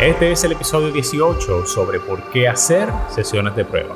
[0.00, 3.94] Este es el episodio 18 sobre por qué hacer sesiones de prueba.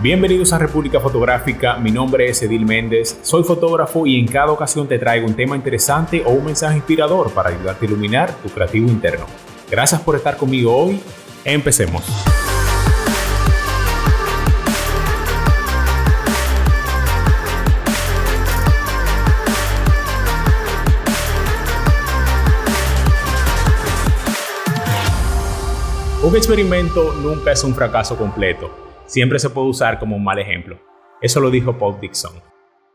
[0.00, 4.88] Bienvenidos a República Fotográfica, mi nombre es Edil Méndez, soy fotógrafo y en cada ocasión
[4.88, 8.88] te traigo un tema interesante o un mensaje inspirador para ayudarte a iluminar tu creativo
[8.88, 9.26] interno.
[9.70, 10.98] Gracias por estar conmigo hoy,
[11.44, 12.04] empecemos.
[26.26, 28.68] Un experimento nunca es un fracaso completo.
[29.06, 30.76] Siempre se puede usar como un mal ejemplo.
[31.22, 32.32] Eso lo dijo Paul Dixon.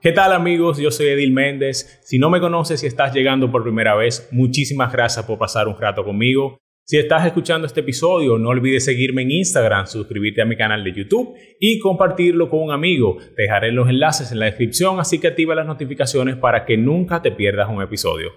[0.02, 0.80] ¿Qué tal amigos?
[0.80, 2.02] Yo soy Edil Méndez.
[2.04, 5.80] Si no me conoces y estás llegando por primera vez, muchísimas gracias por pasar un
[5.80, 6.58] rato conmigo.
[6.86, 10.92] Si estás escuchando este episodio, no olvides seguirme en Instagram, suscribirte a mi canal de
[10.92, 13.18] YouTube y compartirlo con un amigo.
[13.38, 17.32] dejaré los enlaces en la descripción, así que activa las notificaciones para que nunca te
[17.32, 18.32] pierdas un episodio.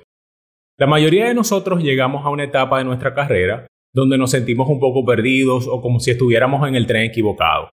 [0.78, 4.80] La mayoría de nosotros llegamos a una etapa de nuestra carrera donde nos sentimos un
[4.80, 7.70] poco perdidos o como si estuviéramos en el tren equivocado.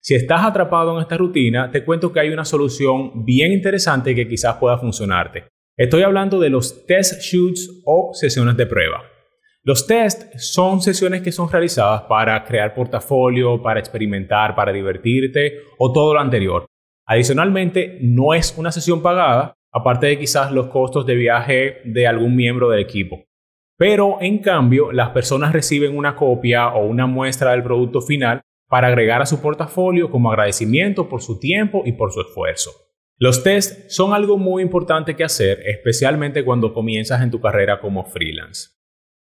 [0.00, 4.28] Si estás atrapado en esta rutina, te cuento que hay una solución bien interesante que
[4.28, 5.44] quizás pueda funcionarte.
[5.76, 9.02] Estoy hablando de los test shoots o sesiones de prueba.
[9.64, 15.90] Los tests son sesiones que son realizadas para crear portafolio, para experimentar, para divertirte o
[15.90, 16.66] todo lo anterior.
[17.06, 22.36] Adicionalmente, no es una sesión pagada, aparte de quizás los costos de viaje de algún
[22.36, 23.24] miembro del equipo.
[23.76, 28.88] Pero en cambio, las personas reciben una copia o una muestra del producto final para
[28.88, 32.70] agregar a su portafolio como agradecimiento por su tiempo y por su esfuerzo.
[33.18, 38.04] Los tests son algo muy importante que hacer, especialmente cuando comienzas en tu carrera como
[38.04, 38.70] freelance.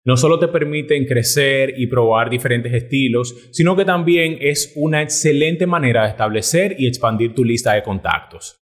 [0.03, 5.67] No solo te permiten crecer y probar diferentes estilos, sino que también es una excelente
[5.67, 8.60] manera de establecer y expandir tu lista de contactos.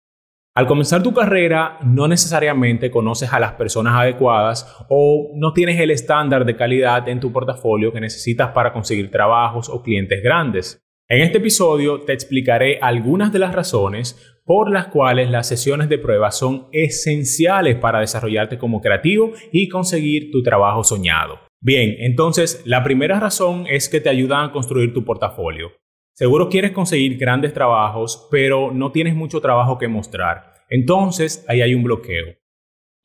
[0.55, 5.89] Al comenzar tu carrera, no necesariamente conoces a las personas adecuadas o no tienes el
[5.92, 10.83] estándar de calidad en tu portafolio que necesitas para conseguir trabajos o clientes grandes.
[11.08, 15.98] En este episodio te explicaré algunas de las razones por las cuales las sesiones de
[15.98, 21.39] prueba son esenciales para desarrollarte como creativo y conseguir tu trabajo soñado.
[21.61, 25.71] Bien, entonces la primera razón es que te ayudan a construir tu portafolio.
[26.19, 30.52] Seguro quieres conseguir grandes trabajos, pero no tienes mucho trabajo que mostrar.
[30.67, 32.35] Entonces, ahí hay un bloqueo.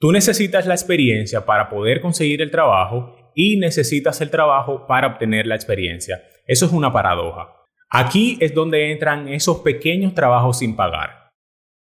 [0.00, 5.46] Tú necesitas la experiencia para poder conseguir el trabajo y necesitas el trabajo para obtener
[5.46, 6.24] la experiencia.
[6.44, 7.52] Eso es una paradoja.
[7.88, 11.30] Aquí es donde entran esos pequeños trabajos sin pagar.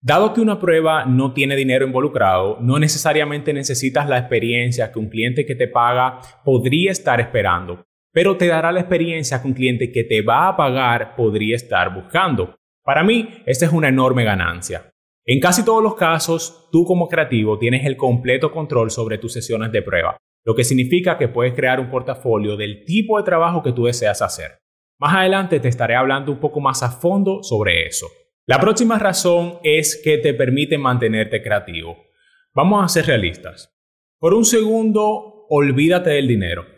[0.02, 5.10] Dado que una prueba no tiene dinero involucrado, no necesariamente necesitas la experiencia que un
[5.10, 7.84] cliente que te paga podría estar esperando
[8.14, 11.94] pero te dará la experiencia que un cliente que te va a pagar podría estar
[11.94, 12.56] buscando.
[12.84, 14.92] Para mí, esta es una enorme ganancia.
[15.26, 19.72] En casi todos los casos, tú como creativo tienes el completo control sobre tus sesiones
[19.72, 23.72] de prueba, lo que significa que puedes crear un portafolio del tipo de trabajo que
[23.72, 24.60] tú deseas hacer.
[25.00, 28.08] Más adelante te estaré hablando un poco más a fondo sobre eso.
[28.46, 31.98] La próxima razón es que te permite mantenerte creativo.
[32.54, 33.74] Vamos a ser realistas.
[34.20, 36.73] Por un segundo, olvídate del dinero.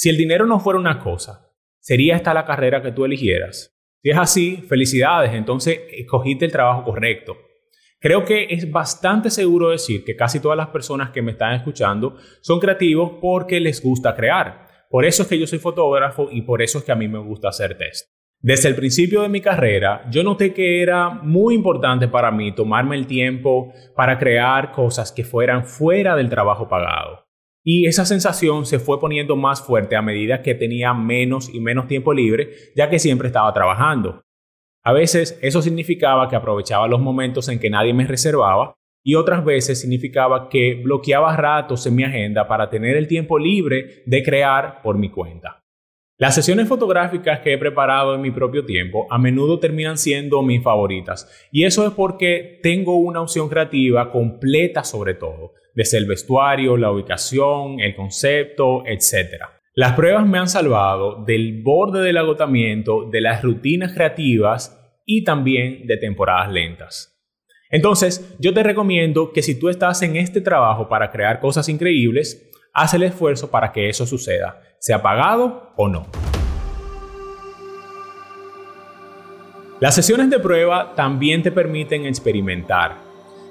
[0.00, 3.78] Si el dinero no fuera una cosa, ¿sería esta la carrera que tú eligieras?
[4.02, 7.36] Si es así, felicidades, entonces escogiste el trabajo correcto.
[7.98, 12.16] Creo que es bastante seguro decir que casi todas las personas que me están escuchando
[12.40, 14.68] son creativos porque les gusta crear.
[14.88, 17.18] Por eso es que yo soy fotógrafo y por eso es que a mí me
[17.18, 18.08] gusta hacer test.
[18.38, 22.96] Desde el principio de mi carrera, yo noté que era muy importante para mí tomarme
[22.96, 27.29] el tiempo para crear cosas que fueran fuera del trabajo pagado.
[27.62, 31.86] Y esa sensación se fue poniendo más fuerte a medida que tenía menos y menos
[31.86, 34.22] tiempo libre, ya que siempre estaba trabajando.
[34.82, 39.44] A veces eso significaba que aprovechaba los momentos en que nadie me reservaba y otras
[39.44, 44.80] veces significaba que bloqueaba ratos en mi agenda para tener el tiempo libre de crear
[44.82, 45.59] por mi cuenta.
[46.20, 50.62] Las sesiones fotográficas que he preparado en mi propio tiempo a menudo terminan siendo mis
[50.62, 56.76] favoritas y eso es porque tengo una opción creativa completa sobre todo desde el vestuario,
[56.76, 59.44] la ubicación, el concepto, etc.
[59.74, 65.86] Las pruebas me han salvado del borde del agotamiento, de las rutinas creativas y también
[65.86, 67.18] de temporadas lentas.
[67.70, 72.50] Entonces, yo te recomiendo que si tú estás en este trabajo para crear cosas increíbles,
[72.74, 76.06] haz el esfuerzo para que eso suceda, sea pagado o no.
[79.78, 82.96] Las sesiones de prueba también te permiten experimentar.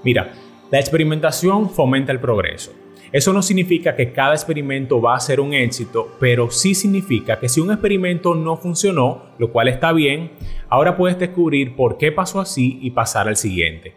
[0.04, 0.34] Mira,
[0.72, 2.74] la experimentación fomenta el progreso.
[3.12, 7.50] Eso no significa que cada experimento va a ser un éxito, pero sí significa que
[7.50, 10.32] si un experimento no funcionó, lo cual está bien,
[10.68, 13.94] ahora puedes descubrir por qué pasó así y pasar al siguiente.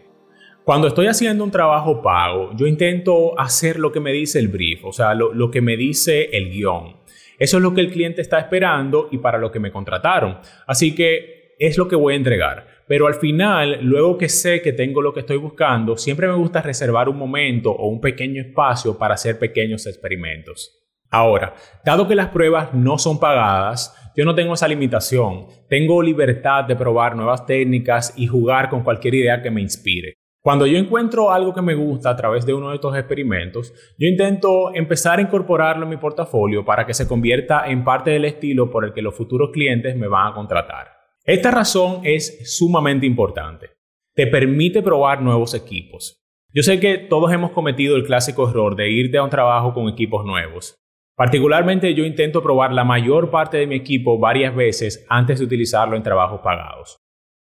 [0.63, 4.85] Cuando estoy haciendo un trabajo pago, yo intento hacer lo que me dice el brief,
[4.85, 7.02] o sea, lo, lo, que me dice el guion.
[7.39, 10.39] Eso es lo que el cliente está esperando y para lo que me contrataron.
[10.67, 12.67] Así que es lo que voy a entregar.
[12.87, 16.61] Pero al final, luego que sé que tengo lo que estoy buscando, siempre me gusta
[16.61, 20.79] reservar un momento o un pequeño espacio para hacer pequeños experimentos.
[21.09, 21.53] Ahora,
[21.85, 25.47] dado que las pruebas no son pagadas, yo no tengo esa limitación.
[25.69, 30.15] Tengo libertad de probar nuevas técnicas y jugar con cualquier idea que me inspire.
[30.43, 34.09] Cuando yo encuentro algo que me gusta a través de uno de estos experimentos, yo
[34.09, 38.69] intento empezar a incorporarlo en mi portafolio para que se convierta en parte del estilo
[38.69, 40.87] por el que los futuros clientes me van a contratar.
[41.23, 43.69] Esta razón es sumamente importante.
[44.13, 46.21] Te permite probar nuevos equipos.
[46.53, 49.87] Yo sé que todos hemos cometido el clásico error de irte a un trabajo con
[49.87, 50.75] equipos nuevos.
[51.15, 55.95] Particularmente yo intento probar la mayor parte de mi equipo varias veces antes de utilizarlo
[55.95, 56.97] en trabajos pagados.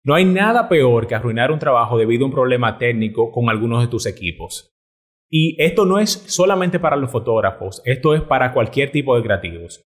[0.03, 3.81] No hay nada peor que arruinar un trabajo debido a un problema técnico con algunos
[3.81, 4.74] de tus equipos.
[5.30, 9.83] Y esto no es solamente para los fotógrafos, esto es para cualquier tipo de creativos.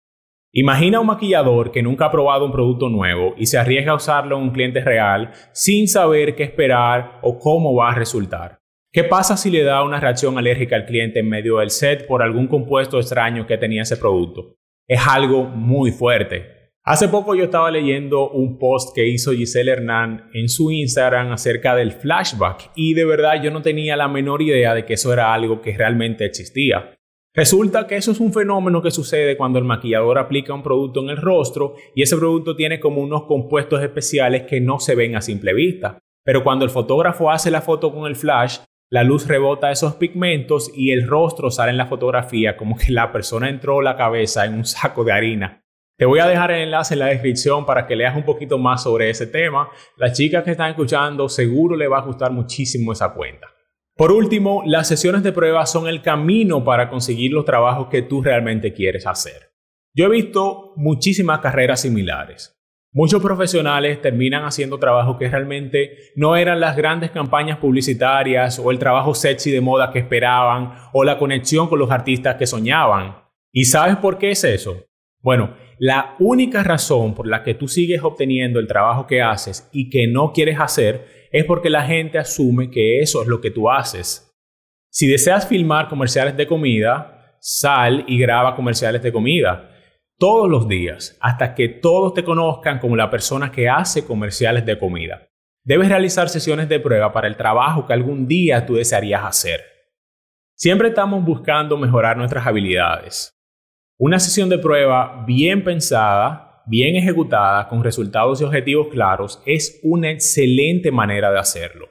[0.55, 4.37] Imagina un maquillador que nunca ha probado un producto nuevo y se arriesga a usarlo
[4.37, 8.59] en un cliente real sin saber qué esperar o cómo va a resultar.
[8.93, 12.23] ¿Qué pasa si le da una reacción alérgica al cliente en medio del set por
[12.23, 14.57] algún compuesto extraño que tenía ese producto?
[14.87, 16.62] Es algo muy fuerte.
[16.85, 21.77] Hace poco yo estaba leyendo un post que hizo Giselle Hernán en su Instagram acerca
[21.77, 25.33] del flashback y de verdad yo no tenía la menor idea de que eso era
[25.33, 26.97] algo que realmente existía.
[27.35, 31.11] Resulta que eso es un fenómeno que sucede cuando el maquillador aplica un producto en
[31.11, 35.21] el rostro y ese producto tiene como unos compuestos especiales que no se ven a
[35.21, 35.99] simple vista.
[36.25, 38.59] Pero cuando el fotógrafo hace la foto con el flash,
[38.91, 43.13] la luz rebota esos pigmentos y el rostro sale en la fotografía como que la
[43.13, 45.62] persona entró la cabeza en un saco de harina.
[46.03, 48.83] Te voy a dejar el enlace en la descripción para que leas un poquito más
[48.83, 49.69] sobre ese tema.
[49.97, 53.47] Las chicas que están escuchando seguro le va a gustar muchísimo esa cuenta.
[53.95, 58.21] Por último, las sesiones de prueba son el camino para conseguir los trabajos que tú
[58.21, 59.53] realmente quieres hacer.
[59.95, 62.61] Yo he visto muchísimas carreras similares.
[62.91, 68.81] Muchos profesionales terminan haciendo trabajos que realmente no eran las grandes campañas publicitarias o el
[68.81, 73.23] trabajo sexy de moda que esperaban o la conexión con los artistas que soñaban.
[73.53, 74.83] ¿Y sabes por qué es eso?
[75.23, 79.89] Bueno, la única razón por la que tú sigues obteniendo el trabajo que haces y
[79.89, 83.71] que no quieres hacer es porque la gente asume que eso es lo que tú
[83.71, 84.29] haces.
[84.91, 89.71] Si deseas filmar comerciales de comida, sal y graba comerciales de comida
[90.19, 94.79] todos los días hasta que todos te conozcan como la persona que hace comerciales de
[94.79, 95.29] comida.
[95.65, 99.61] Debes realizar sesiones de prueba para el trabajo que algún día tú desearías hacer.
[100.57, 103.33] Siempre estamos buscando mejorar nuestras habilidades.
[103.99, 110.11] Una sesión de prueba bien pensada, bien ejecutada, con resultados y objetivos claros, es una
[110.11, 111.89] excelente manera de hacerlo.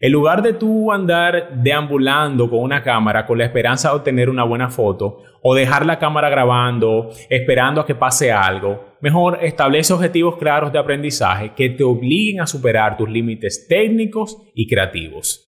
[0.00, 4.44] En lugar de tú andar deambulando con una cámara con la esperanza de obtener una
[4.44, 10.36] buena foto o dejar la cámara grabando esperando a que pase algo, mejor establece objetivos
[10.36, 15.53] claros de aprendizaje que te obliguen a superar tus límites técnicos y creativos.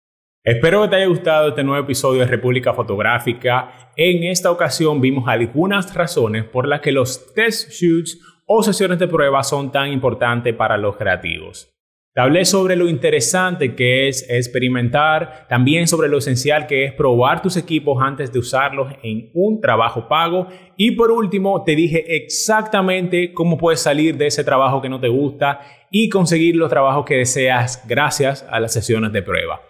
[0.46, 3.90] Espero que te haya gustado este nuevo episodio de República Fotográfica.
[3.96, 9.08] En esta ocasión vimos algunas razones por las que los test shoots o sesiones de
[9.08, 11.74] prueba son tan importantes para los creativos.
[12.14, 17.42] Te hablé sobre lo interesante que es experimentar, también sobre lo esencial que es probar
[17.42, 20.46] tus equipos antes de usarlos en un trabajo pago
[20.76, 25.08] y por último te dije exactamente cómo puedes salir de ese trabajo que no te
[25.08, 25.58] gusta
[25.90, 29.60] y conseguir los trabajos que deseas gracias a las sesiones de prueba.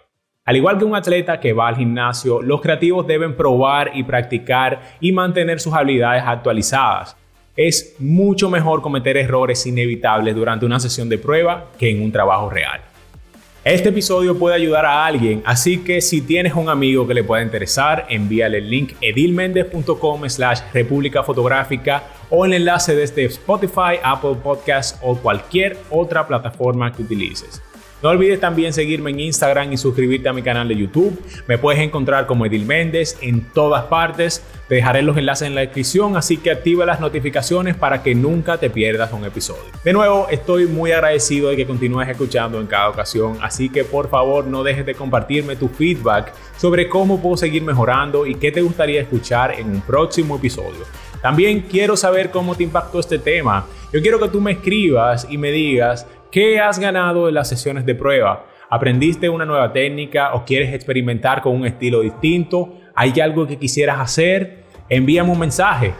[0.47, 4.79] Al igual que un atleta que va al gimnasio, los creativos deben probar y practicar
[5.01, 7.17] y mantener sus habilidades actualizadas.
[7.57, 12.49] Es mucho mejor cometer errores inevitables durante una sesión de prueba que en un trabajo
[12.49, 12.79] real.
[13.65, 17.43] Este episodio puede ayudar a alguien, así que si tienes un amigo que le pueda
[17.43, 24.97] interesar, envíale el link edilmendez.com slash república fotográfica o el enlace desde Spotify, Apple Podcasts
[25.01, 27.61] o cualquier otra plataforma que utilices.
[28.03, 31.19] No olvides también seguirme en Instagram y suscribirte a mi canal de YouTube.
[31.47, 34.43] Me puedes encontrar como Edil Méndez en todas partes.
[34.67, 38.59] Te dejaré los enlaces en la descripción, así que activa las notificaciones para que nunca
[38.59, 39.63] te pierdas un episodio.
[39.83, 44.09] De nuevo, estoy muy agradecido de que continúes escuchando en cada ocasión, así que por
[44.09, 48.61] favor no dejes de compartirme tu feedback sobre cómo puedo seguir mejorando y qué te
[48.61, 50.85] gustaría escuchar en un próximo episodio.
[51.21, 53.65] También quiero saber cómo te impactó este tema.
[53.91, 56.05] Yo quiero que tú me escribas y me digas
[56.37, 58.45] ¿Qué has ganado en las sesiones de prueba?
[58.69, 62.75] ¿Aprendiste una nueva técnica o quieres experimentar con un estilo distinto?
[62.93, 64.65] ¿Hay algo que quisieras hacer?
[64.87, 65.95] Envíame un mensaje.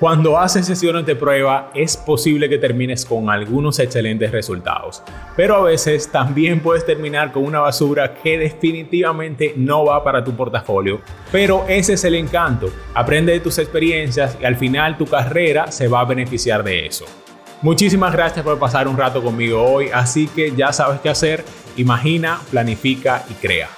[0.00, 5.04] Cuando haces sesiones de prueba es posible que termines con algunos excelentes resultados,
[5.36, 10.32] pero a veces también puedes terminar con una basura que definitivamente no va para tu
[10.32, 11.00] portafolio.
[11.30, 15.86] Pero ese es el encanto, aprende de tus experiencias y al final tu carrera se
[15.86, 17.06] va a beneficiar de eso.
[17.62, 21.44] Muchísimas gracias por pasar un rato conmigo hoy, así que ya sabes qué hacer,
[21.76, 23.68] imagina, planifica y crea.